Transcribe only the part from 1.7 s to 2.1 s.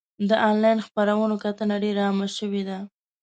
ډېر